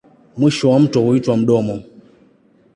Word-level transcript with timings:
Mwisho 0.37 0.69
wa 0.69 0.79
mto 0.79 1.01
huitwa 1.01 1.37
mdomo. 1.37 1.83